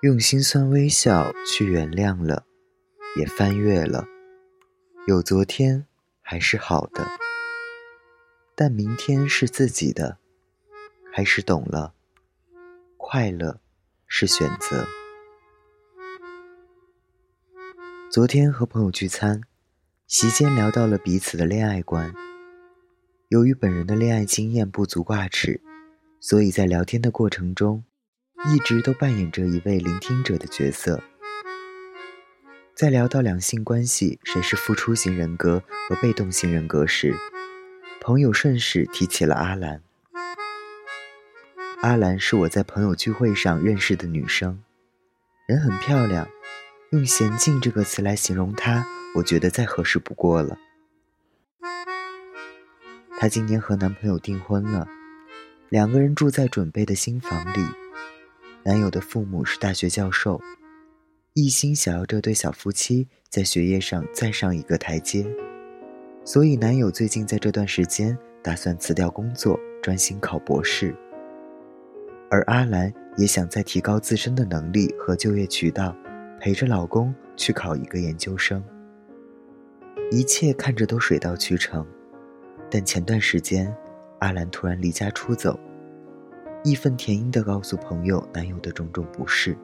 [0.00, 2.46] 用心酸微笑去原谅了，
[3.16, 4.06] 也翻越了。
[5.08, 5.86] 有昨天
[6.22, 7.04] 还是好的，
[8.54, 10.18] 但明天是自己的，
[11.12, 11.94] 开始懂了，
[12.96, 13.58] 快乐
[14.06, 14.86] 是选择。
[18.08, 19.40] 昨天和朋友聚餐，
[20.06, 22.14] 席间聊到了彼此的恋爱观。
[23.30, 25.60] 由于本人的恋爱经验不足挂齿，
[26.20, 27.82] 所以在聊天的过程中。
[28.46, 31.02] 一直都扮演着一位聆听者的角色。
[32.74, 37.12] 在聊到两性关系谁是付出型人格和被动型人格时，
[38.00, 39.82] 朋友顺势提起了阿兰。
[41.80, 44.62] 阿兰是我在朋友聚会上认识的女生，
[45.46, 46.28] 人很漂亮，
[46.90, 48.86] 用“娴静”这个词来形容她，
[49.16, 50.56] 我觉得再合适不过了。
[53.18, 54.88] 她今年和男朋友订婚了，
[55.68, 57.66] 两个人住在准备的新房里。
[58.68, 60.38] 男友的父母是大学教授，
[61.32, 65.26] 一心想要这对小夫妻在学业上再上一个台阶，
[66.22, 70.94] 所以男友最近在这段时间打算辞掉工作，专心考博士。
[72.30, 75.96] 而阿兰也想再提高自身的能力和就业渠道，
[76.38, 78.62] 陪着老公去考一个研究生。
[80.10, 81.86] 一切看着都水到渠成，
[82.70, 83.74] 但前段时间，
[84.18, 85.58] 阿兰突然离家出走。
[86.68, 89.56] 义愤填膺地告诉朋友男友的种种不适，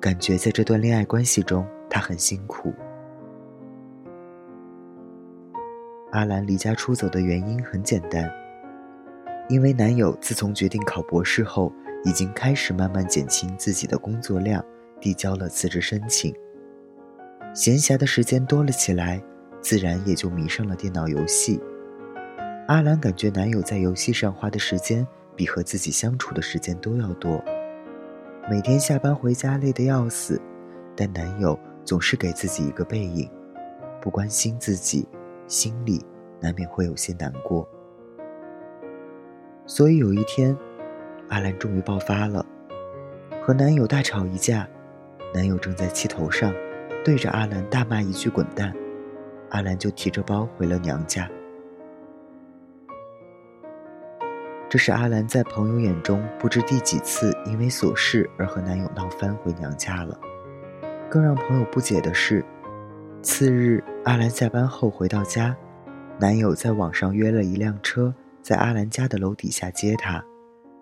[0.00, 2.74] 感觉在这段恋爱关系中她很辛苦。
[6.10, 8.28] 阿兰离家出走的原因很简单，
[9.48, 11.72] 因为男友自从决定考博士后，
[12.04, 14.64] 已经开始慢慢减轻自己的工作量，
[15.00, 16.34] 递交了辞职申请。
[17.54, 19.22] 闲暇的时间多了起来，
[19.60, 21.60] 自然也就迷上了电脑游戏。
[22.66, 25.06] 阿兰感觉男友在游戏上花的时间。
[25.40, 27.42] 比和自己相处的时间都要多。
[28.50, 30.38] 每天下班回家累得要死，
[30.94, 33.26] 但男友总是给自己一个背影，
[34.02, 35.08] 不关心自己，
[35.46, 36.04] 心里
[36.40, 37.66] 难免会有些难过。
[39.64, 40.54] 所以有一天，
[41.30, 42.44] 阿兰终于爆发了，
[43.40, 44.68] 和男友大吵一架，
[45.32, 46.52] 男友正在气头上，
[47.02, 48.74] 对着阿兰大骂一句“滚蛋”，
[49.48, 51.26] 阿兰就提着包回了娘家。
[54.70, 60.16] 这是阿兰在朋友眼中不知第几次因为琐事而和男友闹翻回娘家了。
[61.10, 62.44] 更让朋友不解的是，
[63.20, 65.56] 次日阿兰下班后回到家，
[66.20, 70.24] 男友在网上约了一辆车，在阿兰家的楼底下接她。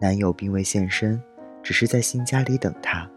[0.00, 1.20] 男友并未现身，
[1.60, 3.10] 只是在新家里等她。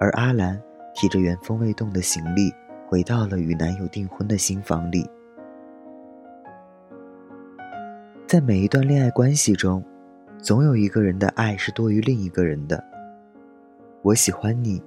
[0.00, 0.58] 而阿兰
[0.94, 2.50] 提着原封未动的行李，
[2.88, 5.06] 回到了与男友订婚的新房里。
[8.26, 9.80] 在每一段恋爱关系中，
[10.38, 12.82] 总有一个人的爱是多于另一个人的。
[14.02, 14.82] 我喜欢你，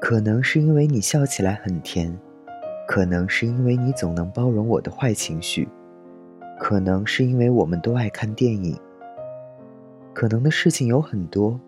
[0.00, 2.16] 可能是因为你笑起来很甜，
[2.86, 5.68] 可能是因为你总能包容我的坏情绪，
[6.56, 8.78] 可能是因为我们都爱看电影。
[10.14, 11.60] 可能的事情有很多，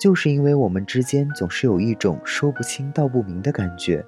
[0.00, 4.06] 就是因为我们之间总是有一种说不清道不明的感觉。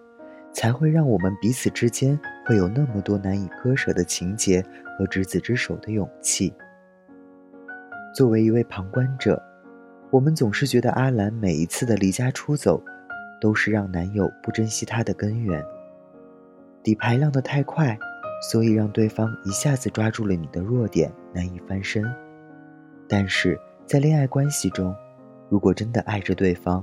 [0.57, 4.65] 才会让我们彼此之间会有那么多难以割舍的情节
[4.97, 6.51] 和执子之手的勇气。
[8.15, 9.41] 作为一位旁观者，
[10.11, 12.83] 我们总是觉得阿兰每一次的离家出走，
[13.39, 15.63] 都是让男友不珍惜她的根源。
[16.83, 17.95] 底牌亮得太快，
[18.51, 22.03] 所以让对方一下子抓住了你的弱点，难以翻身。
[23.07, 24.97] 但是在恋爱关系中，
[25.51, 26.83] 如果真的爱着对方，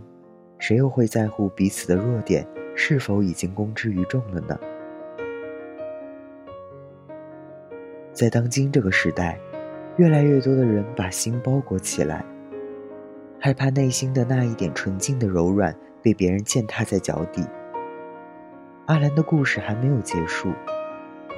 [0.60, 2.48] 谁又会在乎彼此的弱点？
[2.76, 4.60] 是否已经公之于众了呢？
[8.12, 9.40] 在当今这个时代，
[9.98, 12.24] 越来越多的人把心包裹起来，
[13.40, 17.44] 害怕内心的那一点纯净的柔软被别人践踏在脚底。
[18.86, 20.52] 阿兰的故事还没有结束，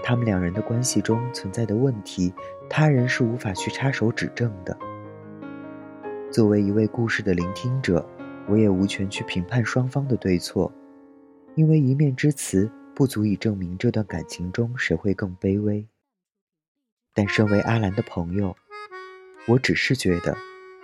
[0.04, 2.34] 他们两人的关系中存在的问题，
[2.70, 4.78] 他人是无法去插手指正的。
[6.32, 8.06] 作为一位故事的聆听者，
[8.50, 10.72] 我也无权去评判双方的对错。
[11.56, 15.88] 因为一面之词不足以证明这段感情中谁会更卑微，
[17.14, 18.56] 但身为阿兰的朋友，
[19.48, 20.38] 我只是觉得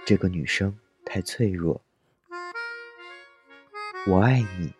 [0.05, 1.81] 这个女生太脆弱。
[4.07, 4.73] 我爱你，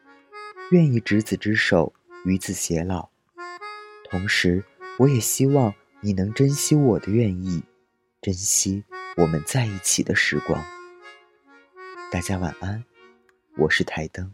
[0.72, 1.94] 愿意执子之手，
[2.24, 3.10] 与子偕老。
[4.10, 4.64] 同时，
[4.98, 7.64] 我也希望你能珍惜我的愿意，
[8.22, 8.86] 珍惜
[9.18, 10.64] 我们在一起的时光。
[12.10, 12.86] 大家晚安，
[13.58, 14.34] 我是台灯。